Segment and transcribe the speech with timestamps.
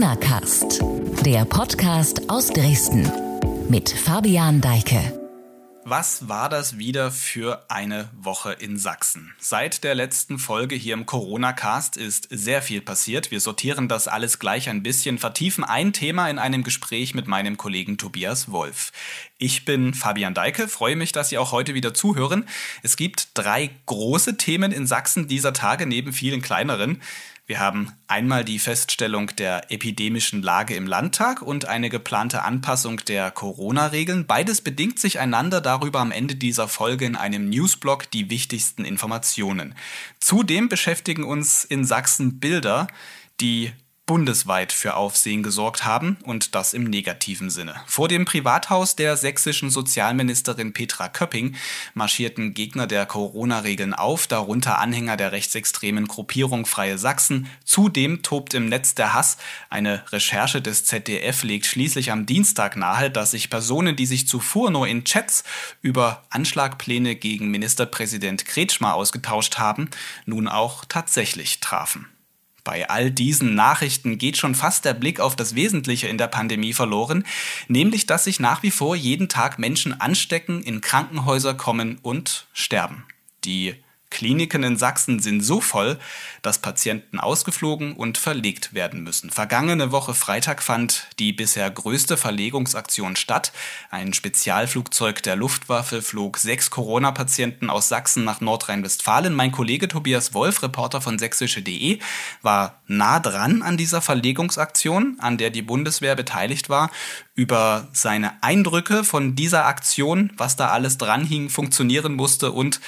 [0.00, 0.80] Corona Cast,
[1.26, 3.12] der Podcast aus Dresden
[3.68, 5.12] mit Fabian Deike.
[5.84, 9.34] Was war das wieder für eine Woche in Sachsen?
[9.38, 13.30] Seit der letzten Folge hier im Corona-Cast ist sehr viel passiert.
[13.30, 17.58] Wir sortieren das alles gleich ein bisschen, vertiefen ein Thema in einem Gespräch mit meinem
[17.58, 18.92] Kollegen Tobias Wolf.
[19.36, 22.46] Ich bin Fabian Deike, freue mich, dass Sie auch heute wieder zuhören.
[22.82, 27.02] Es gibt drei große Themen in Sachsen dieser Tage neben vielen kleineren.
[27.50, 33.32] Wir haben einmal die Feststellung der epidemischen Lage im Landtag und eine geplante Anpassung der
[33.32, 34.24] Corona-Regeln.
[34.24, 39.74] Beides bedingt sich einander darüber am Ende dieser Folge in einem Newsblog die wichtigsten Informationen.
[40.20, 42.86] Zudem beschäftigen uns in Sachsen Bilder,
[43.40, 43.72] die
[44.10, 47.76] bundesweit für Aufsehen gesorgt haben und das im negativen Sinne.
[47.86, 51.54] Vor dem Privathaus der sächsischen Sozialministerin Petra Köpping
[51.94, 57.48] marschierten Gegner der Corona-Regeln auf, darunter Anhänger der rechtsextremen Gruppierung Freie Sachsen.
[57.64, 59.36] Zudem tobt im Netz der Hass.
[59.68, 64.72] Eine Recherche des ZDF legt schließlich am Dienstag nahe, dass sich Personen, die sich zuvor
[64.72, 65.44] nur in Chats
[65.82, 69.88] über Anschlagpläne gegen Ministerpräsident Kretschmer ausgetauscht haben,
[70.26, 72.08] nun auch tatsächlich trafen.
[72.64, 76.72] Bei all diesen Nachrichten geht schon fast der Blick auf das Wesentliche in der Pandemie
[76.72, 77.24] verloren,
[77.68, 83.04] nämlich dass sich nach wie vor jeden Tag Menschen anstecken, in Krankenhäuser kommen und sterben.
[83.44, 83.74] Die
[84.10, 85.98] Kliniken in Sachsen sind so voll,
[86.42, 89.30] dass Patienten ausgeflogen und verlegt werden müssen.
[89.30, 93.52] Vergangene Woche Freitag fand die bisher größte Verlegungsaktion statt.
[93.90, 99.34] Ein Spezialflugzeug der Luftwaffe flog sechs Corona-Patienten aus Sachsen nach Nordrhein-Westfalen.
[99.34, 102.00] Mein Kollege Tobias Wolf, Reporter von sächsische.de,
[102.42, 106.90] war nah dran an dieser Verlegungsaktion, an der die Bundeswehr beteiligt war.
[107.34, 112.80] Über seine Eindrücke von dieser Aktion, was da alles dranhing, funktionieren musste und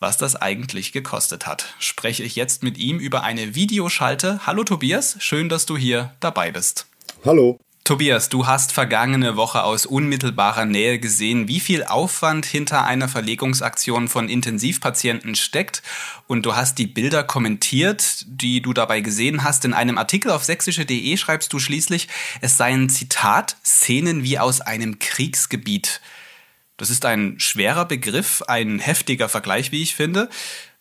[0.00, 1.74] was das eigentlich gekostet hat.
[1.78, 4.40] Spreche ich jetzt mit ihm über eine Videoschalte.
[4.46, 6.86] Hallo Tobias, schön, dass du hier dabei bist.
[7.24, 7.58] Hallo.
[7.88, 14.08] Tobias, du hast vergangene Woche aus unmittelbarer Nähe gesehen, wie viel Aufwand hinter einer Verlegungsaktion
[14.08, 15.82] von Intensivpatienten steckt.
[16.26, 19.64] Und du hast die Bilder kommentiert, die du dabei gesehen hast.
[19.64, 22.08] In einem Artikel auf sächsische.de schreibst du schließlich,
[22.42, 26.02] es seien Zitat, Szenen wie aus einem Kriegsgebiet.
[26.78, 30.30] Das ist ein schwerer Begriff, ein heftiger Vergleich, wie ich finde.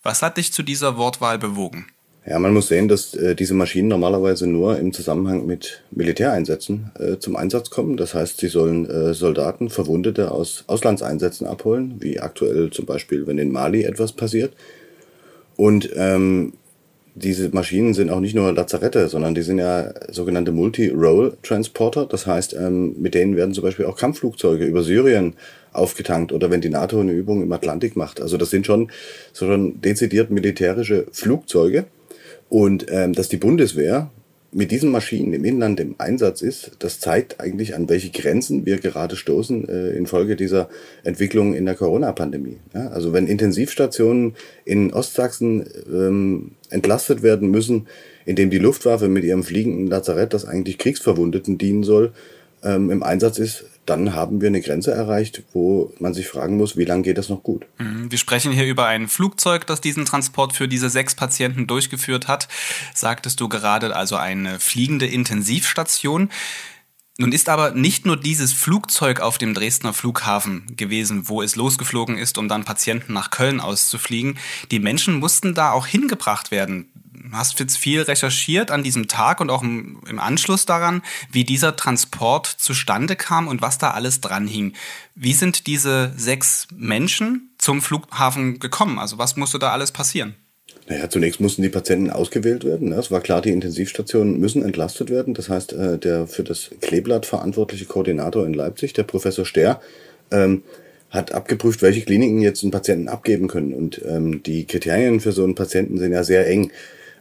[0.03, 1.87] Was hat dich zu dieser Wortwahl bewogen?
[2.25, 7.17] Ja, man muss sehen, dass äh, diese Maschinen normalerweise nur im Zusammenhang mit Militäreinsätzen äh,
[7.17, 7.97] zum Einsatz kommen.
[7.97, 13.37] Das heißt, sie sollen äh, Soldaten, Verwundete aus Auslandseinsätzen abholen, wie aktuell zum Beispiel, wenn
[13.37, 14.53] in Mali etwas passiert.
[15.55, 16.53] Und ähm,
[17.17, 22.05] diese Maschinen sind auch nicht nur Lazarette, sondern die sind ja sogenannte Multi-Role-Transporter.
[22.05, 25.33] Das heißt, ähm, mit denen werden zum Beispiel auch Kampfflugzeuge über Syrien
[25.73, 28.21] aufgetankt oder wenn die NATO eine Übung im Atlantik macht.
[28.21, 28.91] Also das sind schon,
[29.33, 31.85] so schon dezidiert militärische Flugzeuge.
[32.49, 34.09] Und ähm, dass die Bundeswehr
[34.51, 38.77] mit diesen Maschinen im Inland im Einsatz ist, das zeigt eigentlich, an welche Grenzen wir
[38.77, 40.69] gerade stoßen äh, infolge dieser
[41.03, 42.57] Entwicklung in der Corona-Pandemie.
[42.73, 47.87] Ja, also wenn Intensivstationen in Ostsachsen ähm, entlastet werden müssen,
[48.25, 52.13] indem die Luftwaffe mit ihrem fliegenden Lazarett, das eigentlich Kriegsverwundeten dienen soll,
[52.63, 56.77] ähm, im Einsatz ist, dann haben wir eine Grenze erreicht, wo man sich fragen muss,
[56.77, 57.65] wie lange geht das noch gut?
[57.77, 58.11] Mhm.
[58.11, 62.47] Wir sprechen hier über ein Flugzeug, das diesen Transport für diese sechs Patienten durchgeführt hat.
[62.93, 66.29] Sagtest du gerade, also eine fliegende Intensivstation.
[67.19, 72.17] Nun ist aber nicht nur dieses Flugzeug auf dem Dresdner Flughafen gewesen, wo es losgeflogen
[72.17, 74.37] ist, um dann Patienten nach Köln auszufliegen.
[74.69, 76.87] Die Menschen mussten da auch hingebracht werden
[77.31, 81.01] hast jetzt viel recherchiert an diesem Tag und auch im, Anschluss daran,
[81.31, 84.73] wie dieser Transport zustande kam und was da alles dran hing.
[85.15, 88.99] Wie sind diese sechs Menschen zum Flughafen gekommen?
[88.99, 90.35] Also was musste da alles passieren?
[90.89, 92.93] Naja, zunächst mussten die Patienten ausgewählt werden.
[92.93, 95.33] Es war klar, die Intensivstationen müssen entlastet werden.
[95.33, 99.81] Das heißt, äh, der für das Kleeblatt verantwortliche Koordinator in Leipzig, der Professor Ster,
[100.31, 100.63] ähm,
[101.09, 103.73] hat abgeprüft, welche Kliniken jetzt einen Patienten abgeben können.
[103.73, 106.71] Und ähm, die Kriterien für so einen Patienten sind ja sehr eng.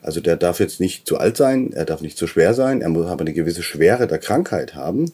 [0.00, 2.88] Also der darf jetzt nicht zu alt sein, er darf nicht zu schwer sein, er
[2.88, 5.10] muss aber eine gewisse Schwere der Krankheit haben.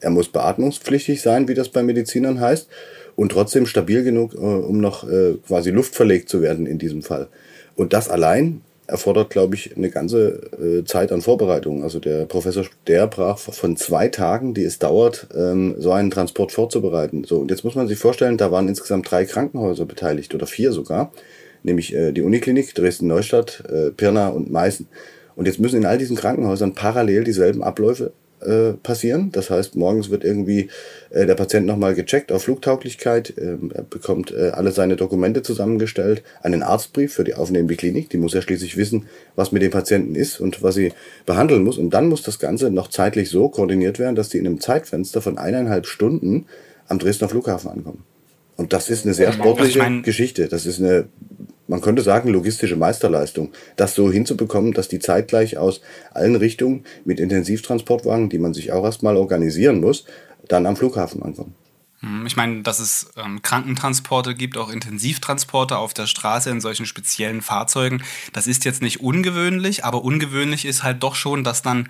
[0.00, 2.68] Er muss beatmungspflichtig sein, wie das bei Medizinern heißt,
[3.16, 7.28] und trotzdem stabil genug, äh, um noch äh, quasi luftverlegt zu werden in diesem Fall.
[7.78, 11.82] Und das allein erfordert, glaube ich, eine ganze äh, Zeit an Vorbereitung.
[11.82, 16.52] Also der Professor der brach von zwei Tagen, die es dauert, ähm, so einen Transport
[16.52, 17.24] vorzubereiten.
[17.24, 20.72] So, und jetzt muss man sich vorstellen, da waren insgesamt drei Krankenhäuser beteiligt oder vier
[20.72, 21.12] sogar
[21.62, 24.86] nämlich äh, die Uniklinik Dresden-Neustadt, äh, Pirna und Meißen.
[25.36, 29.30] Und jetzt müssen in all diesen Krankenhäusern parallel dieselben Abläufe äh, passieren.
[29.32, 30.68] Das heißt, morgens wird irgendwie
[31.10, 33.34] äh, der Patient nochmal gecheckt auf Flugtauglichkeit.
[33.38, 38.10] Ähm, er bekommt äh, alle seine Dokumente zusammengestellt, einen Arztbrief für die aufnehmende Klinik.
[38.10, 39.06] Die muss ja schließlich wissen,
[39.36, 40.92] was mit dem Patienten ist und was sie
[41.26, 41.78] behandeln muss.
[41.78, 45.20] Und dann muss das Ganze noch zeitlich so koordiniert werden, dass die in einem Zeitfenster
[45.20, 46.46] von eineinhalb Stunden
[46.88, 48.04] am Dresdner Flughafen ankommen.
[48.56, 50.48] Und das ist eine sehr sportliche ich mein, Geschichte.
[50.48, 51.06] Das ist eine,
[51.68, 53.52] man könnte sagen, logistische Meisterleistung.
[53.76, 55.80] Das so hinzubekommen, dass die zeitgleich aus
[56.12, 60.04] allen Richtungen mit Intensivtransportwagen, die man sich auch erstmal organisieren muss,
[60.48, 61.54] dann am Flughafen ankommen.
[62.00, 66.86] Hm, ich meine, dass es ähm, Krankentransporte gibt, auch Intensivtransporte auf der Straße in solchen
[66.86, 68.02] speziellen Fahrzeugen.
[68.32, 71.88] Das ist jetzt nicht ungewöhnlich, aber ungewöhnlich ist halt doch schon, dass dann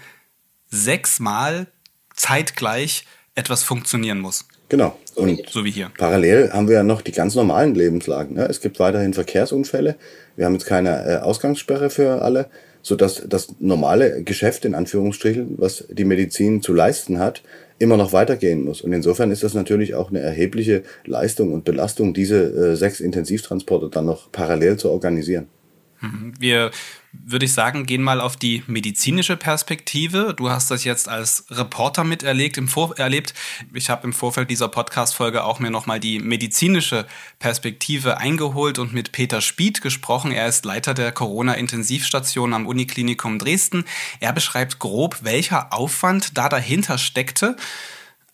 [0.71, 1.69] sechsmal
[2.15, 4.47] zeitgleich etwas funktionieren muss.
[4.69, 4.99] Genau.
[5.15, 5.91] Und so wie hier.
[5.97, 8.37] Parallel haben wir ja noch die ganz normalen Lebenslagen.
[8.37, 8.45] Ne?
[8.45, 9.97] Es gibt weiterhin Verkehrsunfälle.
[10.37, 12.49] Wir haben jetzt keine äh, Ausgangssperre für alle,
[12.83, 17.43] sodass das normale Geschäft in Anführungsstrichen, was die Medizin zu leisten hat,
[17.79, 18.83] immer noch weitergehen muss.
[18.83, 23.89] Und insofern ist das natürlich auch eine erhebliche Leistung und Belastung, diese äh, sechs Intensivtransporte
[23.89, 25.47] dann noch parallel zu organisieren.
[26.01, 26.35] Mhm.
[26.39, 26.71] Wir,
[27.25, 30.35] würde ich sagen, gehen mal auf die medizinische Perspektive.
[30.35, 32.59] Du hast das jetzt als Reporter miterlebt.
[32.59, 33.35] Im Vor erlebt.
[33.75, 37.07] Ich habe im Vorfeld dieser Podcast-Folge auch mir nochmal die medizinische
[37.39, 40.33] Perspektive eingeholt und mit Peter Spied gesprochen.
[40.33, 43.85] Er ist Leiter der Corona-Intensivstation am Uniklinikum Dresden.
[44.21, 47.57] Er beschreibt grob, welcher Aufwand da dahinter steckte,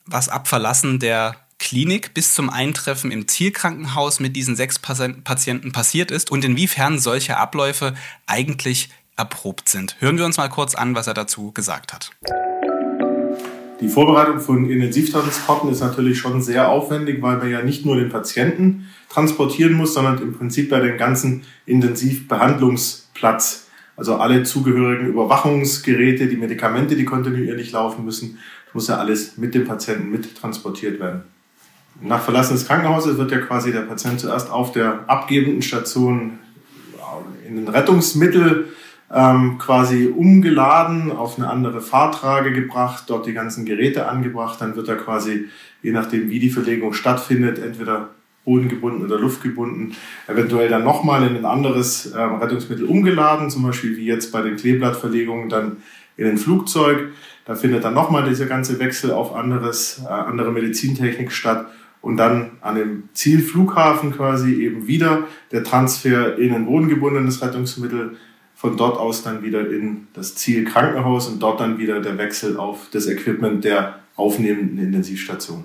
[0.06, 6.10] was ab Verlassen der Klinik bis zum Eintreffen im Zielkrankenhaus mit diesen sechs Patienten passiert
[6.10, 7.94] ist und inwiefern solche Abläufe
[8.26, 9.96] eigentlich erprobt sind.
[10.00, 12.10] Hören wir uns mal kurz an, was er dazu gesagt hat.
[13.80, 18.08] Die Vorbereitung von Intensivtransporten ist natürlich schon sehr aufwendig, weil man ja nicht nur den
[18.08, 23.66] Patienten transportieren muss, sondern im Prinzip bei den ganzen Intensivbehandlungsplatz.
[23.96, 28.38] Also alle zugehörigen Überwachungsgeräte, die Medikamente, die kontinuierlich laufen müssen,
[28.72, 31.24] muss ja alles mit dem Patienten mit transportiert werden.
[32.00, 36.38] Nach Verlassen des Krankenhauses wird ja quasi der Patient zuerst auf der abgebenden Station
[37.46, 38.68] in ein Rettungsmittel
[39.12, 44.60] ähm, quasi umgeladen, auf eine andere Fahrtrage gebracht, dort die ganzen Geräte angebracht.
[44.60, 45.46] Dann wird er quasi,
[45.82, 48.08] je nachdem wie die Verlegung stattfindet, entweder
[48.44, 49.94] bodengebunden oder luftgebunden,
[50.26, 54.56] eventuell dann nochmal in ein anderes äh, Rettungsmittel umgeladen, zum Beispiel wie jetzt bei den
[54.56, 55.78] Kleeblattverlegungen dann
[56.16, 57.08] in ein Flugzeug.
[57.44, 61.66] Da findet dann nochmal dieser ganze Wechsel auf anderes, äh, andere Medizintechnik statt
[62.00, 68.16] und dann an dem Zielflughafen quasi eben wieder der Transfer in ein bodengebundenes Rettungsmittel,
[68.54, 72.88] von dort aus dann wieder in das Zielkrankenhaus und dort dann wieder der Wechsel auf
[72.92, 75.64] das Equipment der aufnehmenden Intensivstation.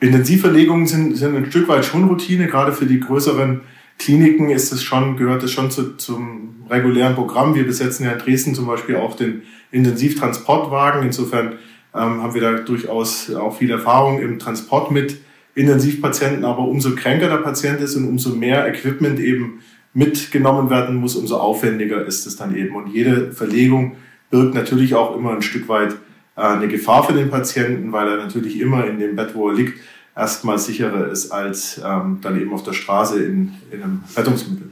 [0.00, 3.60] Intensivverlegungen sind, sind ein Stück weit schon Routine, gerade für die größeren
[3.98, 7.54] Kliniken ist es schon, gehört es schon zu, zum regulären Programm.
[7.54, 11.02] Wir besetzen ja in Dresden zum Beispiel auch den Intensivtransportwagen.
[11.02, 11.58] Insofern
[11.94, 15.18] ähm, haben wir da durchaus auch viel Erfahrung im Transport mit
[15.54, 19.60] Intensivpatienten, aber umso kränker der Patient ist und umso mehr Equipment eben
[19.94, 22.74] mitgenommen werden muss, umso aufwendiger ist es dann eben.
[22.74, 23.96] Und jede Verlegung
[24.30, 25.92] birgt natürlich auch immer ein Stück weit
[26.36, 29.54] äh, eine Gefahr für den Patienten, weil er natürlich immer in dem Bett, wo er
[29.54, 29.78] liegt,
[30.16, 34.70] erstmal sicherer ist als ähm, dann eben auf der Straße in, in einem Rettungsmittel.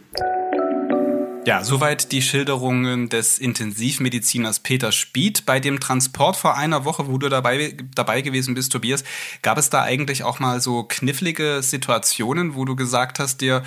[1.46, 5.46] Ja, soweit die Schilderungen des Intensivmediziners Peter Spied.
[5.46, 9.04] Bei dem Transport vor einer Woche, wo du dabei, dabei gewesen bist, Tobias,
[9.40, 13.62] gab es da eigentlich auch mal so knifflige Situationen, wo du gesagt hast dir,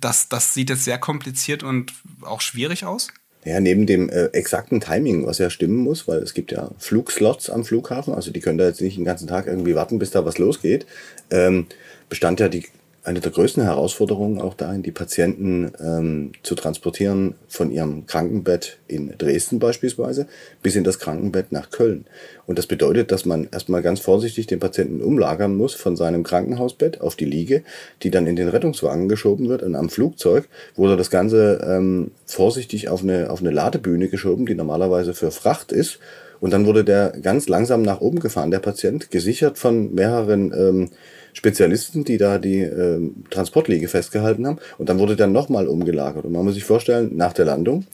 [0.00, 1.92] das, das sieht jetzt sehr kompliziert und
[2.22, 3.08] auch schwierig aus?
[3.44, 7.50] Ja, neben dem äh, exakten Timing, was ja stimmen muss, weil es gibt ja Flugslots
[7.50, 10.24] am Flughafen, also die können da jetzt nicht den ganzen Tag irgendwie warten, bis da
[10.24, 10.86] was losgeht,
[11.30, 11.66] ähm,
[12.08, 12.64] bestand ja die
[13.04, 19.12] eine der größten Herausforderungen auch darin, die Patienten ähm, zu transportieren von ihrem Krankenbett in
[19.18, 20.26] Dresden beispielsweise
[20.62, 22.06] bis in das Krankenbett nach Köln.
[22.46, 27.02] Und das bedeutet, dass man erstmal ganz vorsichtig den Patienten umlagern muss von seinem Krankenhausbett
[27.02, 27.62] auf die Liege,
[28.02, 32.88] die dann in den Rettungswagen geschoben wird und am Flugzeug wurde das Ganze ähm, vorsichtig
[32.88, 35.98] auf eine, auf eine Ladebühne geschoben, die normalerweise für Fracht ist.
[36.40, 40.90] Und dann wurde der ganz langsam nach oben gefahren, der Patient, gesichert von mehreren ähm,
[41.34, 44.58] Spezialisten, die da die äh, Transportliege festgehalten haben.
[44.78, 46.24] Und dann wurde dann nochmal umgelagert.
[46.24, 47.84] Und man muss sich vorstellen, nach der Landung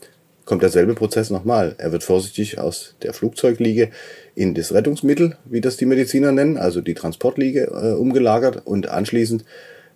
[0.45, 1.75] kommt derselbe Prozess nochmal.
[1.79, 3.91] Er wird vorsichtig aus der Flugzeugliege
[4.35, 9.45] in das Rettungsmittel, wie das die Mediziner nennen, also die Transportliege, äh, umgelagert und anschließend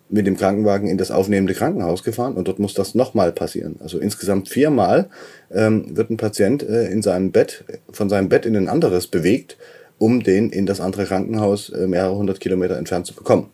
[0.09, 3.77] mit dem Krankenwagen in das aufnehmende Krankenhaus gefahren und dort muss das nochmal passieren.
[3.79, 5.09] Also insgesamt viermal
[5.51, 9.57] ähm, wird ein Patient äh, in seinem Bett, von seinem Bett in ein anderes bewegt
[9.97, 13.49] um den in das andere Krankenhaus äh, mehrere hundert Kilometer entfernt zu bekommen.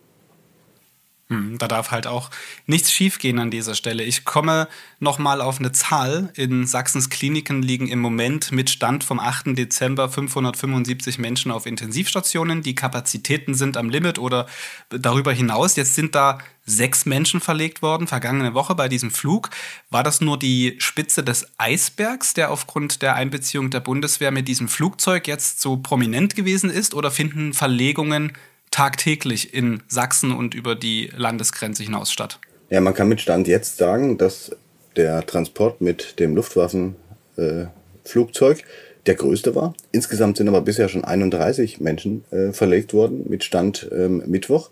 [1.31, 2.29] Hm, da darf halt auch
[2.65, 4.03] nichts schiefgehen an dieser Stelle.
[4.03, 4.67] Ich komme
[4.99, 6.29] nochmal auf eine Zahl.
[6.35, 9.57] In Sachsens Kliniken liegen im Moment mit Stand vom 8.
[9.57, 12.63] Dezember 575 Menschen auf Intensivstationen.
[12.63, 14.45] Die Kapazitäten sind am Limit oder
[14.89, 15.77] darüber hinaus.
[15.77, 19.51] Jetzt sind da sechs Menschen verlegt worden, vergangene Woche bei diesem Flug.
[19.89, 24.67] War das nur die Spitze des Eisbergs, der aufgrund der Einbeziehung der Bundeswehr mit diesem
[24.67, 26.93] Flugzeug jetzt so prominent gewesen ist?
[26.93, 28.33] Oder finden Verlegungen
[28.71, 32.39] tagtäglich in Sachsen und über die Landesgrenze hinaus statt?
[32.69, 34.55] Ja, man kann mit Stand jetzt sagen, dass
[34.95, 38.63] der Transport mit dem Luftwaffenflugzeug äh,
[39.05, 39.73] der größte war.
[39.91, 44.69] Insgesamt sind aber bisher schon 31 Menschen äh, verlegt worden mit Stand ähm, Mittwoch.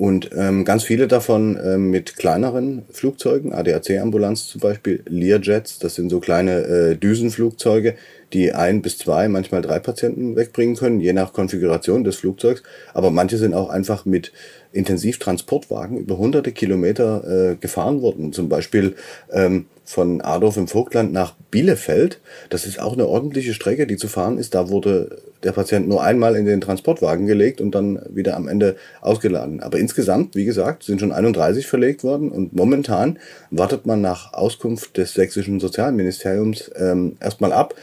[0.00, 6.08] Und ähm, ganz viele davon ähm, mit kleineren Flugzeugen, ADAC-Ambulanz zum Beispiel, Learjets, das sind
[6.08, 7.96] so kleine äh, Düsenflugzeuge,
[8.32, 12.62] die ein bis zwei, manchmal drei Patienten wegbringen können, je nach Konfiguration des Flugzeugs.
[12.94, 14.32] Aber manche sind auch einfach mit
[14.72, 18.32] Intensivtransportwagen über hunderte Kilometer äh, gefahren worden.
[18.32, 18.94] Zum Beispiel
[19.30, 22.20] ähm, von Adorf im Vogtland nach Bielefeld.
[22.48, 24.54] Das ist auch eine ordentliche Strecke, die zu fahren ist.
[24.54, 28.76] Da wurde der Patient nur einmal in den Transportwagen gelegt und dann wieder am Ende
[29.00, 29.60] ausgeladen.
[29.60, 33.18] Aber insgesamt, wie gesagt, sind schon 31 verlegt worden und momentan
[33.50, 37.74] wartet man nach Auskunft des sächsischen Sozialministeriums ähm, erstmal ab,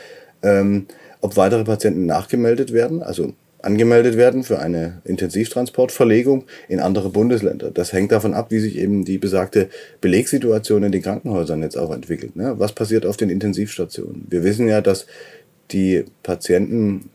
[0.43, 0.85] ähm,
[1.19, 3.03] ob weitere Patienten nachgemeldet werden.
[3.03, 7.71] Also angemeldet werden für eine Intensivtransportverlegung in andere Bundesländer.
[7.71, 11.93] Das hängt davon ab, wie sich eben die besagte Belegssituation in den Krankenhäusern jetzt auch
[11.93, 12.35] entwickelt.
[12.35, 12.55] Ne?
[12.57, 14.25] Was passiert auf den Intensivstationen?
[14.29, 15.07] Wir wissen ja, dass
[15.71, 17.09] die Patienten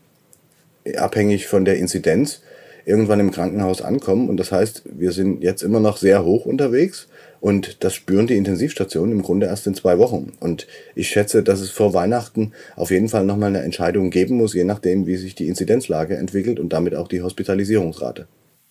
[0.97, 2.41] abhängig von der Inzidenz
[2.85, 4.29] irgendwann im Krankenhaus ankommen.
[4.29, 7.07] Und das heißt, wir sind jetzt immer noch sehr hoch unterwegs
[7.43, 10.31] und das spüren die Intensivstationen im Grunde erst in zwei Wochen.
[10.39, 14.53] Und ich schätze, dass es vor Weihnachten auf jeden Fall nochmal eine Entscheidung geben muss,
[14.53, 18.29] je nachdem, wie sich die Inzidenzlage entwickelt und damit auch die Hospitalisierungsrate.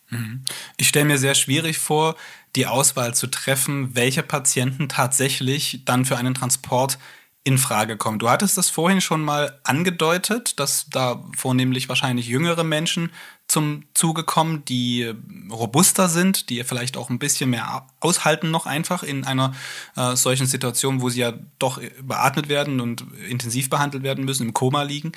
[0.08, 0.40] Mhm.
[0.78, 2.16] Ich stelle mir sehr schwierig vor,
[2.56, 6.96] die Auswahl zu treffen, welche Patienten tatsächlich dann für einen Transport
[7.44, 8.20] in Frage kommen.
[8.20, 13.10] Du hattest das vorhin schon mal angedeutet, dass da vornehmlich wahrscheinlich jüngere Menschen
[13.52, 15.12] zum Zuge kommen, die
[15.50, 19.54] robuster sind, die vielleicht auch ein bisschen mehr aushalten noch einfach in einer
[19.94, 24.54] äh, solchen Situation, wo sie ja doch beatmet werden und intensiv behandelt werden müssen, im
[24.54, 25.12] Koma liegen.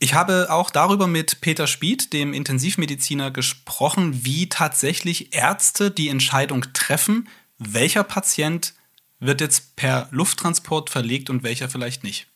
[0.00, 6.66] Ich habe auch darüber mit Peter Spied, dem Intensivmediziner, gesprochen, wie tatsächlich Ärzte die Entscheidung
[6.72, 8.74] treffen, welcher Patient
[9.20, 12.26] wird jetzt per Lufttransport verlegt und welcher vielleicht nicht.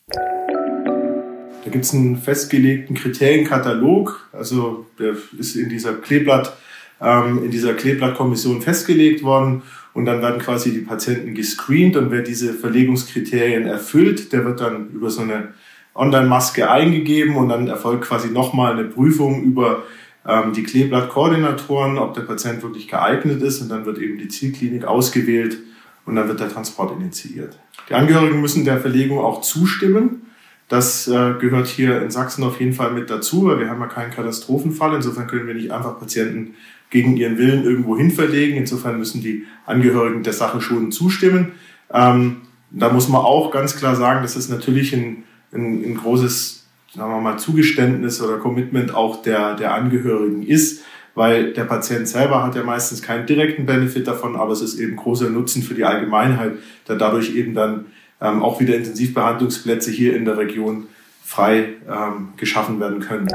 [1.65, 6.55] Da gibt es einen festgelegten Kriterienkatalog, also der ist in dieser Kleeblatt,
[7.01, 9.63] ähm, in dieser Kleeblattkommission festgelegt worden
[9.95, 14.91] und dann werden quasi die Patienten gescreent und wer diese Verlegungskriterien erfüllt, der wird dann
[14.91, 15.55] über so eine
[15.95, 19.85] Online-Maske eingegeben und dann erfolgt quasi nochmal eine Prüfung über
[20.27, 24.85] ähm, die Kleeblattkoordinatoren, ob der Patient wirklich geeignet ist und dann wird eben die Zielklinik
[24.85, 25.59] ausgewählt
[26.05, 27.59] und dann wird der Transport initiiert.
[27.89, 30.24] Die Angehörigen müssen der Verlegung auch zustimmen.
[30.69, 33.87] Das äh, gehört hier in Sachsen auf jeden Fall mit dazu, weil wir haben ja
[33.87, 34.95] keinen Katastrophenfall.
[34.95, 36.55] Insofern können wir nicht einfach Patienten
[36.91, 38.57] gegen ihren Willen irgendwo hin verlegen.
[38.57, 41.53] Insofern müssen die Angehörigen der Sache schon zustimmen.
[41.93, 46.65] Ähm, da muss man auch ganz klar sagen, dass es natürlich ein, ein, ein großes
[46.95, 52.43] sagen wir mal, Zugeständnis oder Commitment auch der, der Angehörigen ist, weil der Patient selber
[52.43, 55.85] hat ja meistens keinen direkten Benefit davon, aber es ist eben großer Nutzen für die
[55.85, 56.53] Allgemeinheit,
[56.87, 57.87] da dadurch eben dann
[58.25, 60.89] ähm, auch wieder Intensivbehandlungsplätze hier in der Region
[61.23, 63.29] frei ähm, geschaffen werden können.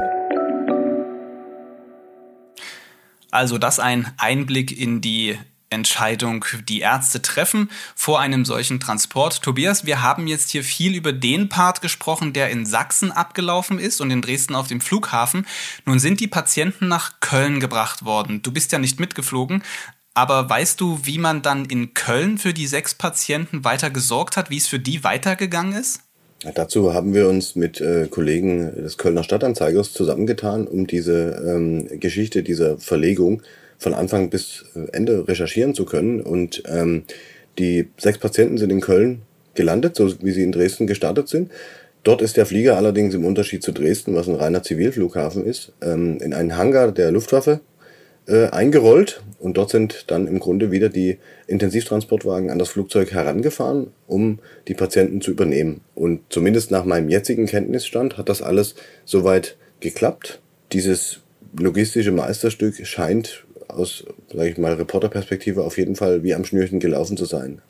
[3.30, 5.38] Also das ein Einblick in die
[5.72, 9.40] Entscheidung die Ärzte treffen vor einem solchen Transport.
[9.42, 14.00] Tobias, wir haben jetzt hier viel über den Part gesprochen, der in Sachsen abgelaufen ist
[14.00, 15.46] und in Dresden auf dem Flughafen.
[15.86, 18.42] Nun sind die Patienten nach Köln gebracht worden.
[18.42, 19.62] Du bist ja nicht mitgeflogen,
[20.14, 24.50] aber weißt du, wie man dann in Köln für die sechs Patienten weiter gesorgt hat,
[24.50, 26.00] wie es für die weitergegangen ist?
[26.54, 32.42] Dazu haben wir uns mit äh, Kollegen des Kölner Stadtanzeigers zusammengetan, um diese ähm, Geschichte
[32.42, 33.42] dieser Verlegung
[33.76, 36.20] von Anfang bis äh, Ende recherchieren zu können.
[36.22, 37.04] Und ähm,
[37.58, 39.22] die sechs Patienten sind in Köln
[39.54, 41.50] gelandet, so wie sie in Dresden gestartet sind.
[42.04, 46.18] Dort ist der Flieger allerdings im Unterschied zu Dresden, was ein reiner Zivilflughafen ist, ähm,
[46.22, 47.60] in einen Hangar der Luftwaffe
[48.30, 53.88] äh, eingerollt und dort sind dann im Grunde wieder die Intensivtransportwagen an das Flugzeug herangefahren,
[54.06, 55.80] um die Patienten zu übernehmen.
[55.94, 60.40] Und zumindest nach meinem jetzigen Kenntnisstand hat das alles soweit geklappt.
[60.72, 61.20] Dieses
[61.58, 67.16] logistische Meisterstück scheint aus, sage ich mal, Reporterperspektive auf jeden Fall wie am Schnürchen gelaufen
[67.16, 67.60] zu sein.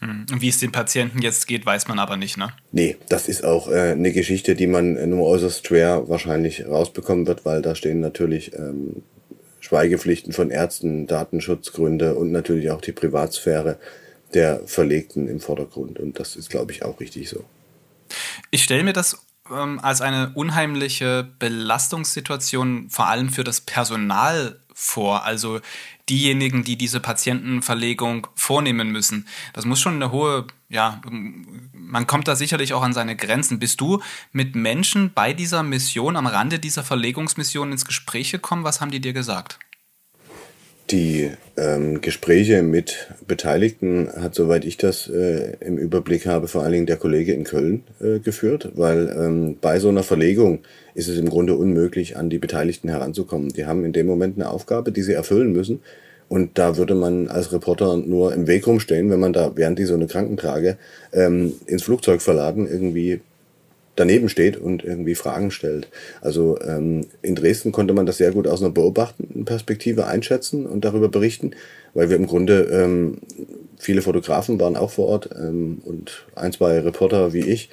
[0.00, 0.26] Hm.
[0.38, 2.50] Wie es den Patienten jetzt geht, weiß man aber nicht, ne?
[2.70, 7.44] Nee, das ist auch äh, eine Geschichte, die man nur äußerst schwer wahrscheinlich rausbekommen wird,
[7.44, 9.02] weil da stehen natürlich ähm,
[9.68, 13.78] Schweigepflichten von Ärzten, Datenschutzgründe und natürlich auch die Privatsphäre
[14.32, 15.98] der Verlegten im Vordergrund.
[15.98, 17.44] Und das ist, glaube ich, auch richtig so.
[18.50, 19.18] Ich stelle mir das
[19.50, 25.24] ähm, als eine unheimliche Belastungssituation vor allem für das Personal vor.
[25.24, 25.60] Also
[26.08, 29.26] diejenigen, die diese Patientenverlegung vornehmen müssen.
[29.52, 31.00] Das muss schon eine hohe, ja,
[31.72, 33.58] man kommt da sicherlich auch an seine Grenzen.
[33.58, 34.00] Bist du
[34.32, 38.64] mit Menschen bei dieser Mission, am Rande dieser Verlegungsmission ins Gespräch gekommen?
[38.64, 39.58] Was haben die dir gesagt?
[40.90, 46.72] Die ähm, Gespräche mit Beteiligten hat, soweit ich das äh, im Überblick habe, vor allen
[46.72, 50.60] Dingen der Kollege in Köln äh, geführt, weil ähm, bei so einer Verlegung
[50.94, 53.50] ist es im Grunde unmöglich, an die Beteiligten heranzukommen.
[53.50, 55.80] Die haben in dem Moment eine Aufgabe, die sie erfüllen müssen.
[56.30, 59.84] Und da würde man als Reporter nur im Weg rumstehen, wenn man da, während die
[59.84, 60.78] so eine Krankentrage
[61.12, 63.20] ähm, ins Flugzeug verladen, irgendwie
[63.98, 65.88] daneben steht und irgendwie Fragen stellt.
[66.20, 70.84] Also ähm, in Dresden konnte man das sehr gut aus einer beobachtenden Perspektive einschätzen und
[70.84, 71.52] darüber berichten,
[71.94, 73.18] weil wir im Grunde ähm,
[73.78, 77.70] viele Fotografen waren auch vor Ort ähm, und ein, zwei Reporter wie ich.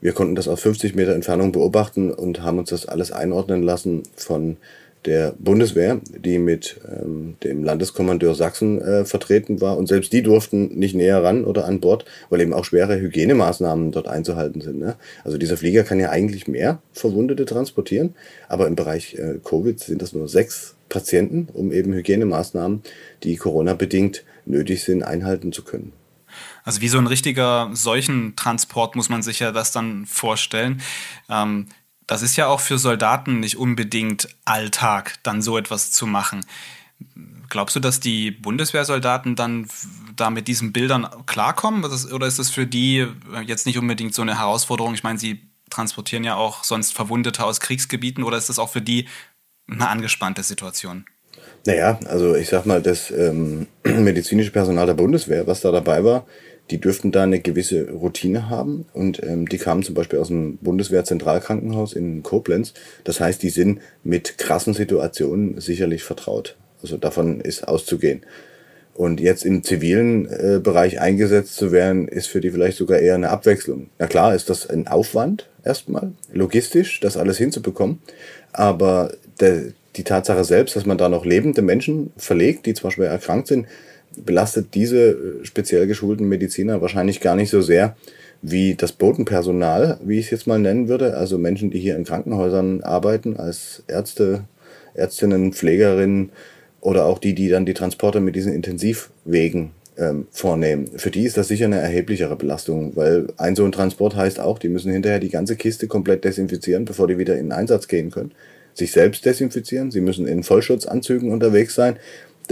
[0.00, 4.02] Wir konnten das aus 50 Meter Entfernung beobachten und haben uns das alles einordnen lassen
[4.16, 4.56] von
[5.04, 9.76] der Bundeswehr, die mit ähm, dem Landeskommandeur Sachsen äh, vertreten war.
[9.76, 13.90] Und selbst die durften nicht näher ran oder an Bord, weil eben auch schwere Hygienemaßnahmen
[13.90, 14.78] dort einzuhalten sind.
[14.78, 14.96] Ne?
[15.24, 18.14] Also dieser Flieger kann ja eigentlich mehr Verwundete transportieren,
[18.48, 22.82] aber im Bereich äh, Covid sind das nur sechs Patienten, um eben Hygienemaßnahmen,
[23.22, 25.92] die Corona-bedingt nötig sind, einhalten zu können.
[26.64, 30.80] Also wie so ein richtiger Seuchentransport muss man sich ja das dann vorstellen.
[31.28, 31.66] Ähm,
[32.12, 36.44] das ist ja auch für Soldaten nicht unbedingt Alltag, dann so etwas zu machen.
[37.48, 39.66] Glaubst du, dass die Bundeswehrsoldaten dann
[40.14, 41.84] da mit diesen Bildern klarkommen?
[41.84, 43.06] Oder ist das für die
[43.46, 44.92] jetzt nicht unbedingt so eine Herausforderung?
[44.92, 45.40] Ich meine, sie
[45.70, 49.08] transportieren ja auch sonst Verwundete aus Kriegsgebieten oder ist das auch für die
[49.66, 51.06] eine angespannte Situation?
[51.64, 56.26] Naja, also ich sag mal, das ähm, medizinische Personal der Bundeswehr, was da dabei war,
[56.70, 60.58] die dürften da eine gewisse Routine haben und ähm, die kamen zum Beispiel aus dem
[60.58, 62.72] Bundeswehr-Zentralkrankenhaus in Koblenz.
[63.04, 66.56] Das heißt, die sind mit krassen Situationen sicherlich vertraut.
[66.82, 68.22] Also davon ist auszugehen.
[68.94, 73.14] Und jetzt im zivilen äh, Bereich eingesetzt zu werden, ist für die vielleicht sogar eher
[73.14, 73.88] eine Abwechslung.
[73.98, 78.00] Na klar, ist das ein Aufwand erstmal, logistisch, das alles hinzubekommen.
[78.52, 83.10] Aber der, die Tatsache selbst, dass man da noch lebende Menschen verlegt, die zwar schwer
[83.10, 83.66] erkrankt sind,
[84.16, 87.96] belastet diese äh, speziell geschulten Mediziner wahrscheinlich gar nicht so sehr
[88.42, 92.04] wie das Botenpersonal, wie ich es jetzt mal nennen würde, also Menschen, die hier in
[92.04, 94.44] Krankenhäusern arbeiten als Ärzte,
[94.94, 96.32] Ärztinnen, Pflegerinnen
[96.80, 100.90] oder auch die, die dann die Transporte mit diesen Intensivwegen ähm, vornehmen.
[100.96, 104.58] Für die ist das sicher eine erheblichere Belastung, weil ein so ein Transport heißt auch,
[104.58, 108.10] die müssen hinterher die ganze Kiste komplett desinfizieren, bevor die wieder in den Einsatz gehen
[108.10, 108.32] können.
[108.74, 111.96] Sich selbst desinfizieren, sie müssen in Vollschutzanzügen unterwegs sein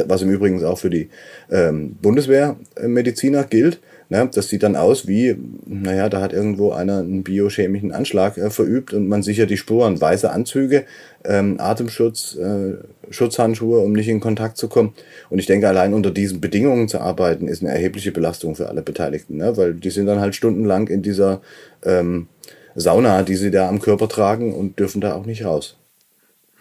[0.06, 1.08] was im Übrigen auch für die
[1.50, 7.22] ähm, Bundeswehrmediziner gilt, ne, das sieht dann aus wie, naja, da hat irgendwo einer einen
[7.22, 10.84] biochemischen Anschlag äh, verübt und man sichert die Spuren, weiße Anzüge,
[11.24, 12.74] ähm, Atemschutz, äh,
[13.10, 14.92] Schutzhandschuhe, um nicht in Kontakt zu kommen.
[15.30, 18.82] Und ich denke, allein unter diesen Bedingungen zu arbeiten, ist eine erhebliche Belastung für alle
[18.82, 19.56] Beteiligten, ne?
[19.56, 21.40] weil die sind dann halt stundenlang in dieser
[21.84, 22.28] ähm,
[22.74, 25.79] Sauna, die sie da am Körper tragen und dürfen da auch nicht raus.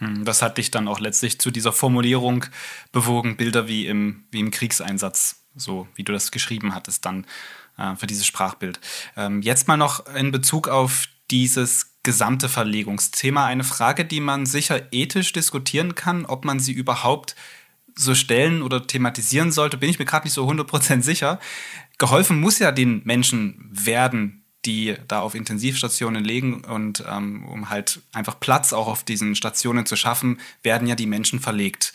[0.00, 2.46] Hm, das hat dich dann auch letztlich zu dieser Formulierung
[2.92, 7.26] bewogen, Bilder wie im, wie im Kriegseinsatz, so wie du das geschrieben hattest dann
[7.78, 8.80] äh, für dieses Sprachbild.
[9.16, 14.88] Ähm, jetzt mal noch in Bezug auf dieses gesamte Verlegungsthema eine Frage, die man sicher
[14.90, 17.36] ethisch diskutieren kann, ob man sie überhaupt
[17.94, 21.38] so stellen oder thematisieren sollte, bin ich mir gerade nicht so 100% sicher.
[21.98, 28.00] Geholfen muss ja den Menschen werden, die da auf Intensivstationen legen und ähm, um halt
[28.12, 31.92] einfach Platz auch auf diesen Stationen zu schaffen, werden ja die Menschen verlegt.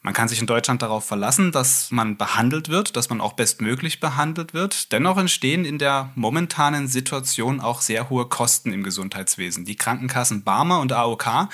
[0.00, 3.98] Man kann sich in Deutschland darauf verlassen, dass man behandelt wird, dass man auch bestmöglich
[3.98, 4.92] behandelt wird.
[4.92, 9.64] Dennoch entstehen in der momentanen Situation auch sehr hohe Kosten im Gesundheitswesen.
[9.64, 11.48] Die Krankenkassen Barmer und AOK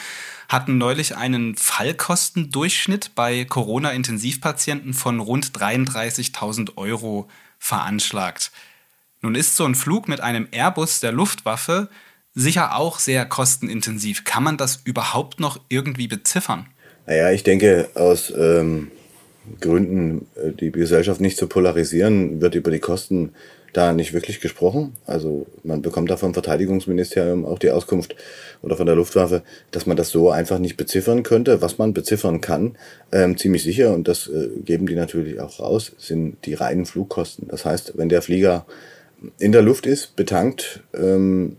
[0.50, 8.52] hatten neulich einen Fallkostendurchschnitt bei Corona-Intensivpatienten von rund 33.000 Euro veranschlagt.
[9.24, 11.88] Nun ist so ein Flug mit einem Airbus der Luftwaffe
[12.34, 14.24] sicher auch sehr kostenintensiv.
[14.24, 16.66] Kann man das überhaupt noch irgendwie beziffern?
[17.06, 18.90] Naja, ich denke, aus ähm,
[19.62, 23.32] Gründen, äh, die Gesellschaft nicht zu polarisieren, wird über die Kosten
[23.72, 24.94] da nicht wirklich gesprochen.
[25.06, 28.16] Also man bekommt da vom Verteidigungsministerium auch die Auskunft
[28.60, 31.62] oder von der Luftwaffe, dass man das so einfach nicht beziffern könnte.
[31.62, 32.76] Was man beziffern kann,
[33.10, 37.48] ähm, ziemlich sicher, und das äh, geben die natürlich auch raus, sind die reinen Flugkosten.
[37.48, 38.66] Das heißt, wenn der Flieger
[39.38, 41.56] in der Luft ist, betankt, ähm,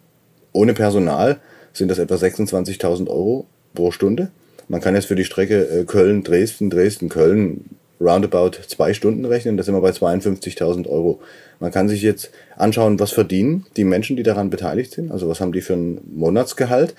[0.51, 1.39] ohne Personal,
[1.73, 4.31] sind das etwa 26.000 Euro pro Stunde.
[4.67, 7.65] Man kann jetzt für die Strecke äh, Köln-Dresden, Dresden-Köln
[7.99, 11.21] roundabout zwei Stunden rechnen, da sind wir bei 52.000 Euro.
[11.59, 15.39] Man kann sich jetzt anschauen, was verdienen die Menschen, die daran beteiligt sind, also was
[15.39, 16.95] haben die für ein Monatsgehalt.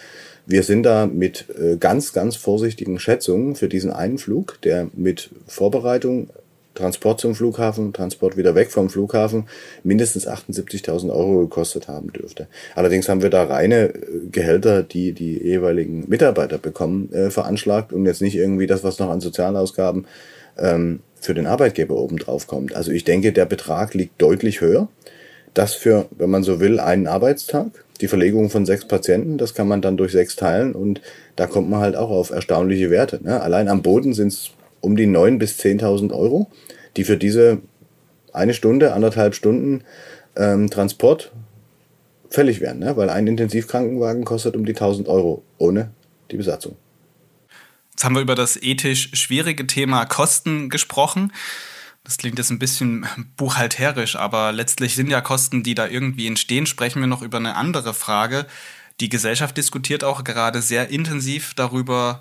[0.46, 5.30] Wir sind da mit äh, ganz, ganz vorsichtigen Schätzungen für diesen einen Flug, der mit
[5.46, 6.30] Vorbereitung,
[6.76, 9.48] Transport zum Flughafen, Transport wieder weg vom Flughafen
[9.82, 12.46] mindestens 78.000 Euro gekostet haben dürfte.
[12.76, 18.06] Allerdings haben wir da reine äh, Gehälter, die die jeweiligen Mitarbeiter bekommen, äh, veranschlagt und
[18.06, 20.06] jetzt nicht irgendwie das, was noch an Sozialausgaben
[20.58, 22.76] ähm, für den Arbeitgeber obendrauf kommt.
[22.76, 24.88] Also ich denke, der Betrag liegt deutlich höher.
[25.54, 27.68] Das für, wenn man so will, einen Arbeitstag.
[28.02, 31.00] Die Verlegung von sechs Patienten, das kann man dann durch sechs teilen und
[31.34, 33.20] da kommt man halt auch auf erstaunliche Werte.
[33.22, 33.40] Ne?
[33.40, 36.50] Allein am Boden sind es um die neun bis zehntausend Euro,
[36.96, 37.58] die für diese
[38.32, 39.82] eine Stunde, anderthalb Stunden
[40.36, 41.32] ähm, Transport
[42.30, 42.96] fällig werden, ne?
[42.96, 45.90] weil ein Intensivkrankenwagen kostet um die 1000 Euro ohne
[46.30, 46.76] die Besatzung.
[47.92, 51.32] Jetzt haben wir über das ethisch schwierige Thema Kosten gesprochen.
[52.04, 56.66] Das klingt jetzt ein bisschen buchhalterisch, aber letztlich sind ja Kosten, die da irgendwie entstehen.
[56.66, 58.46] Sprechen wir noch über eine andere Frage.
[59.00, 62.20] Die Gesellschaft diskutiert auch gerade sehr intensiv darüber,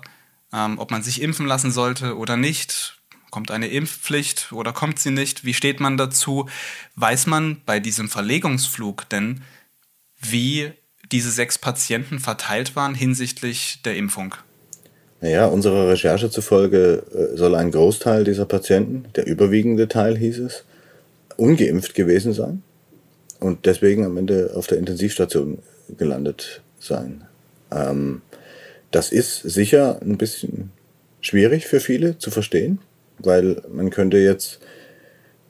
[0.52, 2.98] ähm, ob man sich impfen lassen sollte oder nicht.
[3.30, 5.44] Kommt eine Impfpflicht oder kommt sie nicht?
[5.44, 6.48] Wie steht man dazu?
[6.94, 9.42] Weiß man bei diesem Verlegungsflug denn,
[10.18, 10.72] wie
[11.12, 14.34] diese sechs Patienten verteilt waren hinsichtlich der Impfung?
[15.20, 20.64] Naja, unserer Recherche zufolge äh, soll ein Großteil dieser Patienten, der überwiegende Teil hieß es,
[21.36, 22.62] ungeimpft gewesen sein
[23.40, 25.58] und deswegen am Ende auf der Intensivstation
[25.96, 27.24] gelandet sein.
[27.70, 28.22] Ähm,
[28.96, 30.72] das ist sicher ein bisschen
[31.20, 32.78] schwierig für viele zu verstehen,
[33.18, 34.58] weil man könnte jetzt,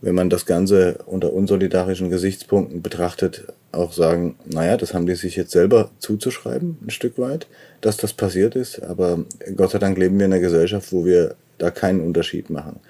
[0.01, 5.37] wenn man das Ganze unter unsolidarischen Gesichtspunkten betrachtet, auch sagen, naja, das haben die sich
[5.37, 7.47] jetzt selber zuzuschreiben, ein Stück weit,
[7.83, 8.83] dass das passiert ist.
[8.83, 12.81] Aber Gott sei Dank leben wir in einer Gesellschaft, wo wir da keinen Unterschied machen,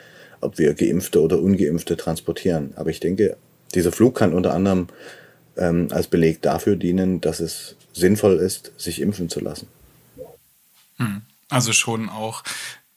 [0.41, 2.73] ob wir Geimpfte oder Ungeimpfte transportieren.
[2.77, 3.37] Aber ich denke,
[3.75, 4.87] dieser Flug kann unter anderem
[5.59, 9.69] ähm, als Beleg dafür dienen, dass es sinnvoll ist, sich impfen zu lassen.
[10.99, 11.23] Hm.
[11.49, 12.43] Also schon auch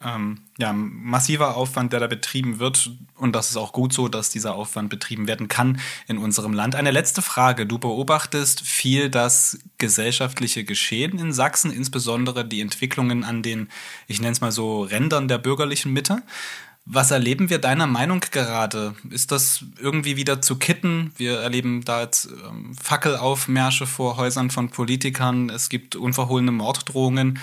[0.01, 2.91] ähm, ja, massiver Aufwand, der da betrieben wird.
[3.15, 6.75] Und das ist auch gut so, dass dieser Aufwand betrieben werden kann in unserem Land.
[6.75, 7.65] Eine letzte Frage.
[7.65, 13.67] Du beobachtest viel das gesellschaftliche Geschehen in Sachsen, insbesondere die Entwicklungen an den,
[14.07, 16.23] ich nenne es mal so, Rändern der bürgerlichen Mitte.
[16.85, 18.95] Was erleben wir deiner Meinung gerade?
[19.09, 21.11] Ist das irgendwie wieder zu kitten?
[21.17, 25.49] Wir erleben da jetzt ähm, Fackelaufmärsche vor Häusern von Politikern.
[25.49, 27.37] Es gibt unverhohlene Morddrohungen.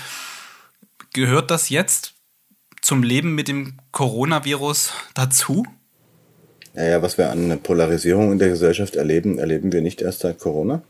[1.17, 2.13] Gehört das jetzt
[2.83, 5.65] zum Leben mit dem Coronavirus dazu?
[6.75, 10.83] Naja, was wir an Polarisierung in der Gesellschaft erleben, erleben wir nicht erst seit Corona,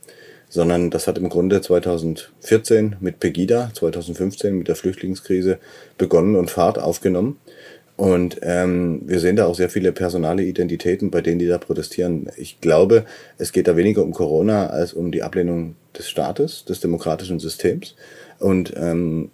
[0.49, 5.61] sondern das hat im Grunde 2014 mit Pegida, 2015 mit der Flüchtlingskrise
[5.97, 7.39] begonnen und Fahrt aufgenommen.
[7.95, 12.33] Und ähm, wir sehen da auch sehr viele personale Identitäten bei denen, die da protestieren.
[12.37, 13.05] Ich glaube,
[13.39, 17.95] es geht da weniger um Corona als um die Ablehnung des Staates, des demokratischen Systems.
[18.41, 19.31] Und ähm,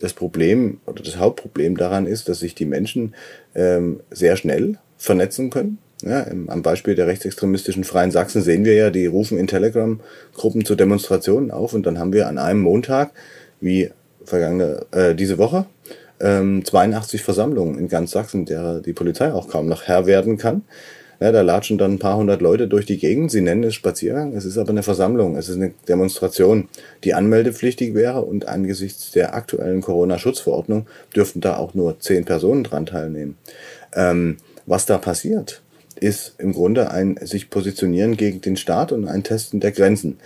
[0.00, 3.14] das Problem oder das Hauptproblem daran ist, dass sich die Menschen
[3.54, 5.78] ähm, sehr schnell vernetzen können.
[6.02, 10.74] Ja, am Beispiel der rechtsextremistischen Freien Sachsen sehen wir ja, die rufen in Telegram-Gruppen zu
[10.74, 13.12] Demonstrationen auf und dann haben wir an einem Montag,
[13.60, 13.90] wie
[14.24, 15.66] vergangene, äh, diese Woche,
[16.20, 20.62] ähm, 82 Versammlungen in ganz Sachsen, der die Polizei auch kaum noch Herr werden kann.
[21.20, 23.30] Ja, da latschen dann ein paar hundert Leute durch die Gegend.
[23.30, 24.34] Sie nennen es Spaziergang.
[24.34, 25.36] Es ist aber eine Versammlung.
[25.36, 26.68] Es ist eine Demonstration,
[27.04, 28.22] die anmeldepflichtig wäre.
[28.22, 33.36] Und angesichts der aktuellen Corona-Schutzverordnung dürften da auch nur zehn Personen dran teilnehmen.
[33.94, 35.62] Ähm, was da passiert,
[36.00, 40.18] ist im Grunde ein sich positionieren gegen den Staat und ein Testen der Grenzen.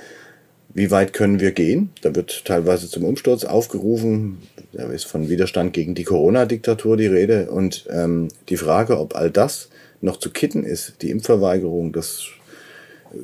[0.74, 1.90] Wie weit können wir gehen?
[2.02, 4.38] Da wird teilweise zum Umsturz aufgerufen.
[4.72, 7.50] Da ist von Widerstand gegen die Corona-Diktatur die Rede.
[7.50, 9.70] Und ähm, die Frage, ob all das
[10.00, 12.26] noch zu kitten ist, die Impfverweigerung, das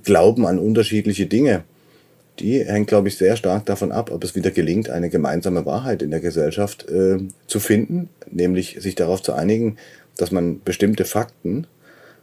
[0.02, 1.64] Glauben an unterschiedliche Dinge,
[2.40, 6.02] die hängt, glaube ich, sehr stark davon ab, ob es wieder gelingt, eine gemeinsame Wahrheit
[6.02, 9.76] in der Gesellschaft äh, zu finden, nämlich sich darauf zu einigen,
[10.16, 11.66] dass man bestimmte Fakten,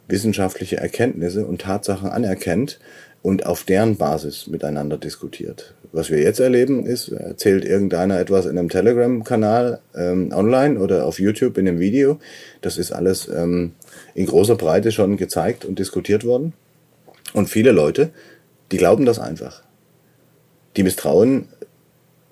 [0.08, 2.78] wissenschaftliche Erkenntnisse und Tatsachen anerkennt
[3.22, 5.74] und auf deren Basis miteinander diskutiert.
[5.92, 11.20] Was wir jetzt erleben, ist, erzählt irgendeiner etwas in einem Telegram-Kanal ähm, online oder auf
[11.20, 12.18] YouTube in einem Video.
[12.62, 13.72] Das ist alles ähm,
[14.14, 16.52] in großer Breite schon gezeigt und diskutiert worden.
[17.32, 18.10] Und viele Leute,
[18.72, 19.62] die glauben das einfach.
[20.76, 21.48] Die misstrauen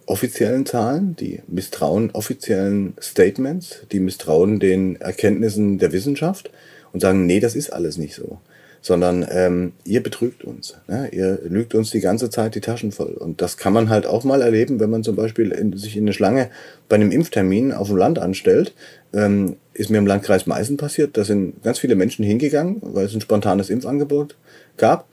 [0.07, 6.51] offiziellen Zahlen, die misstrauen offiziellen Statements, die misstrauen den Erkenntnissen der Wissenschaft
[6.93, 8.41] und sagen, nee, das ist alles nicht so.
[8.81, 10.77] Sondern ähm, ihr betrügt uns.
[10.89, 11.09] Ne?
[11.13, 13.13] Ihr lügt uns die ganze Zeit die Taschen voll.
[13.13, 16.05] Und das kann man halt auch mal erleben, wenn man zum Beispiel in, sich in
[16.05, 16.51] eine Schlange
[16.89, 18.75] bei einem Impftermin auf dem Land anstellt.
[19.13, 21.17] Ähm, ist mir im Landkreis Meißen passiert.
[21.17, 24.37] Da sind ganz viele Menschen hingegangen, weil es ein spontanes Impfangebot
[24.77, 25.07] gab.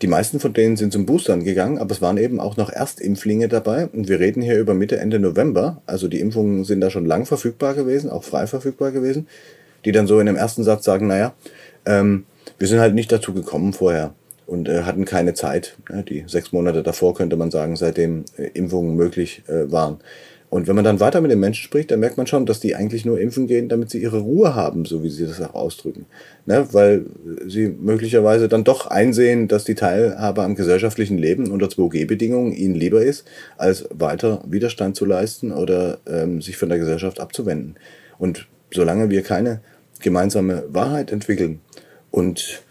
[0.00, 3.48] Die meisten von denen sind zum Boostern gegangen, aber es waren eben auch noch Erstimpflinge
[3.48, 3.88] dabei.
[3.88, 5.82] Und wir reden hier über Mitte, Ende November.
[5.86, 9.26] Also die Impfungen sind da schon lang verfügbar gewesen, auch frei verfügbar gewesen.
[9.84, 11.34] Die dann so in dem ersten Satz sagen, naja,
[11.84, 12.26] ähm,
[12.58, 14.14] wir sind halt nicht dazu gekommen vorher
[14.46, 15.76] und äh, hatten keine Zeit.
[15.90, 19.98] Ja, die sechs Monate davor könnte man sagen, seitdem äh, Impfungen möglich äh, waren.
[20.50, 22.74] Und wenn man dann weiter mit den Menschen spricht, dann merkt man schon, dass die
[22.74, 26.06] eigentlich nur impfen gehen, damit sie ihre Ruhe haben, so wie sie das auch ausdrücken.
[26.46, 26.66] Ne?
[26.72, 27.04] Weil
[27.46, 33.02] sie möglicherweise dann doch einsehen, dass die Teilhabe am gesellschaftlichen Leben unter 2G-Bedingungen ihnen lieber
[33.02, 33.26] ist,
[33.58, 37.76] als weiter Widerstand zu leisten oder ähm, sich von der Gesellschaft abzuwenden.
[38.18, 39.60] Und solange wir keine
[40.00, 41.60] gemeinsame Wahrheit entwickeln
[42.18, 42.62] und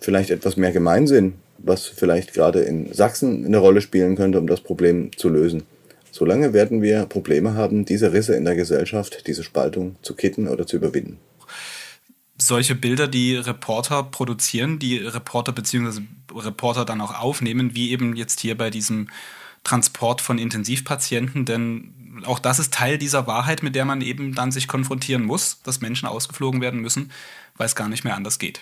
[0.00, 4.60] vielleicht etwas mehr Gemeinsinn, was vielleicht gerade in Sachsen eine Rolle spielen könnte, um das
[4.60, 5.64] Problem zu lösen,
[6.14, 10.64] Solange werden wir Probleme haben, diese Risse in der Gesellschaft, diese Spaltung zu kitten oder
[10.64, 11.18] zu überwinden.
[12.38, 16.02] Solche Bilder, die Reporter produzieren, die Reporter bzw.
[16.32, 19.08] Reporter dann auch aufnehmen, wie eben jetzt hier bei diesem
[19.64, 21.92] Transport von Intensivpatienten, denn
[22.24, 25.80] auch das ist Teil dieser Wahrheit, mit der man eben dann sich konfrontieren muss, dass
[25.80, 27.10] Menschen ausgeflogen werden müssen,
[27.56, 28.60] weil es gar nicht mehr anders geht.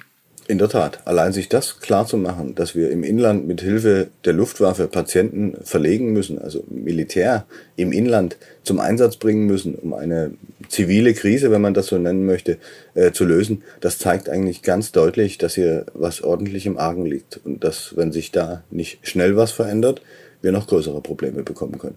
[0.48, 1.07] In der Tat.
[1.07, 5.57] Allein sich das klar zu machen, dass wir im Inland mit Hilfe der Luftwaffe Patienten
[5.62, 7.46] verlegen müssen, also Militär
[7.77, 10.33] im Inland zum Einsatz bringen müssen, um eine
[10.68, 12.59] zivile Krise, wenn man das so nennen möchte,
[12.94, 17.40] äh, zu lösen, das zeigt eigentlich ganz deutlich, dass hier was ordentlich im Argen liegt
[17.44, 20.03] und dass, wenn sich da nicht schnell was verändert,
[20.40, 21.96] wir noch größere Probleme bekommen können.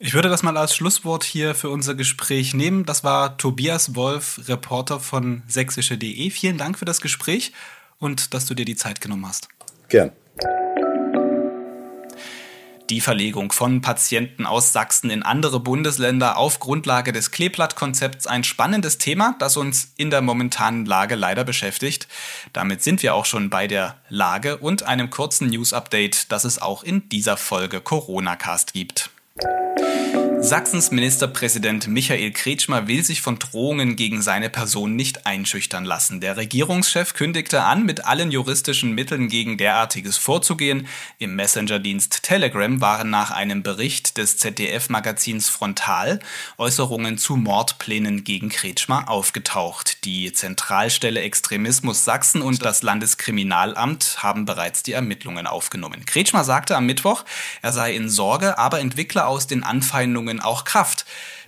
[0.00, 2.84] Ich würde das mal als Schlusswort hier für unser Gespräch nehmen.
[2.84, 6.30] Das war Tobias Wolf, Reporter von sächsische.de.
[6.30, 7.52] Vielen Dank für das Gespräch
[7.98, 9.48] und dass du dir die Zeit genommen hast.
[9.88, 10.10] Gern.
[12.90, 18.98] Die Verlegung von Patienten aus Sachsen in andere Bundesländer auf Grundlage des Kleeblattkonzepts ein spannendes
[18.98, 22.08] Thema, das uns in der momentanen Lage leider beschäftigt.
[22.52, 26.82] Damit sind wir auch schon bei der Lage und einem kurzen News-Update, das es auch
[26.82, 29.08] in dieser Folge Corona Cast gibt.
[30.44, 36.20] Sachsens Ministerpräsident Michael Kretschmer will sich von Drohungen gegen seine Person nicht einschüchtern lassen.
[36.20, 40.86] Der Regierungschef kündigte an, mit allen juristischen Mitteln gegen derartiges vorzugehen.
[41.16, 46.20] Im Messenger-Dienst Telegram waren nach einem Bericht des ZDF-Magazins Frontal
[46.58, 50.04] Äußerungen zu Mordplänen gegen Kretschmer aufgetaucht.
[50.04, 56.04] Die Zentralstelle Extremismus Sachsen und das Landeskriminalamt haben bereits die Ermittlungen aufgenommen.
[56.04, 57.24] Kretschmer sagte am Mittwoch,
[57.62, 61.04] er sei in Sorge, aber entwickle aus den Anfeindungen Beziehungen auch Kraft.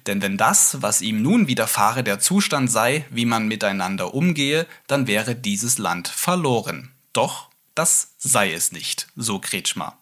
[0.07, 5.07] Denn wenn das, was ihm nun widerfahre, der Zustand sei, wie man miteinander umgehe, dann
[5.07, 6.93] wäre dieses Land verloren.
[7.13, 9.99] Doch das sei es nicht, so Kretschmer.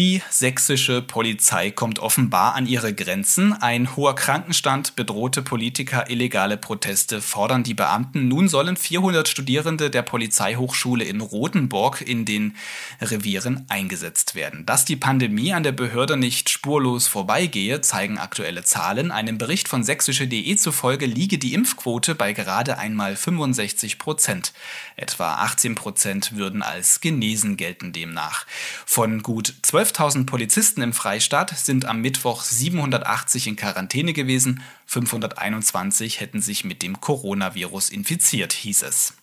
[0.00, 3.52] Die sächsische Polizei kommt offenbar an ihre Grenzen.
[3.52, 8.26] Ein hoher Krankenstand bedrohte Politiker, illegale Proteste fordern die Beamten.
[8.26, 12.56] Nun sollen 400 Studierende der Polizeihochschule in Rothenburg in den
[13.02, 14.64] Revieren eingesetzt werden.
[14.64, 19.10] Dass die Pandemie an der Behörde nicht spurlos vorbeigehe, zeigen aktuelle Zahlen.
[19.10, 24.54] Einem Bericht von sächsische.de zufolge liege die Impfquote bei gerade einmal 65 Prozent.
[24.96, 28.46] Etwa 18 Prozent würden als genesen gelten demnach.
[28.86, 29.52] Von gut
[29.90, 36.82] 12.000 Polizisten im Freistaat sind am Mittwoch 780 in Quarantäne gewesen, 521 hätten sich mit
[36.82, 39.14] dem Coronavirus infiziert, hieß es.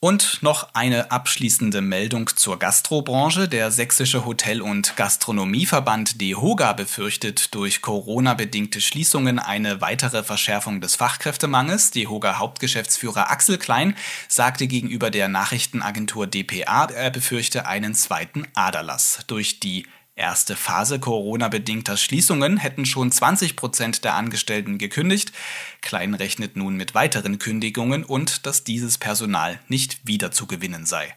[0.00, 3.48] Und noch eine abschließende Meldung zur Gastrobranche.
[3.48, 11.90] Der Sächsische Hotel- und Gastronomieverband DEHOGA befürchtet durch Corona-bedingte Schließungen eine weitere Verschärfung des Fachkräftemangels.
[11.90, 13.96] DEHOGA-Hauptgeschäftsführer Axel Klein
[14.28, 19.24] sagte gegenüber der Nachrichtenagentur dpa, er befürchte einen zweiten Aderlass.
[19.26, 19.84] Durch die
[20.18, 25.32] erste Phase Corona-bedingter Schließungen hätten schon 20 Prozent der Angestellten gekündigt.
[25.80, 31.14] Klein rechnet nun mit weiteren Kündigungen und dass dieses Personal nicht wieder zu gewinnen sei.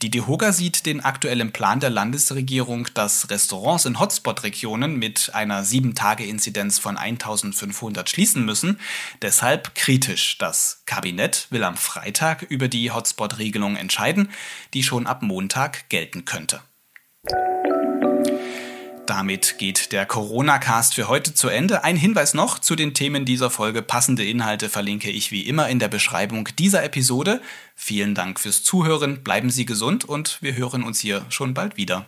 [0.00, 6.78] Die DEHOGA sieht den aktuellen Plan der Landesregierung, dass Restaurants in Hotspot-Regionen mit einer 7-Tage-Inzidenz
[6.78, 8.78] von 1500 schließen müssen,
[9.20, 10.38] deshalb kritisch.
[10.38, 14.30] Das Kabinett will am Freitag über die Hotspot-Regelung entscheiden,
[14.72, 16.62] die schon ab Montag gelten könnte.
[19.06, 21.82] Damit geht der Corona-Cast für heute zu Ende.
[21.82, 23.82] Ein Hinweis noch zu den Themen dieser Folge.
[23.82, 27.40] Passende Inhalte verlinke ich wie immer in der Beschreibung dieser Episode.
[27.74, 32.06] Vielen Dank fürs Zuhören, bleiben Sie gesund und wir hören uns hier schon bald wieder.